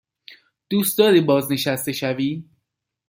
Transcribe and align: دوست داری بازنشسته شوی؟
دوست 0.69 0.97
داری 0.97 1.21
بازنشسته 1.21 1.91
شوی؟ 1.91 2.43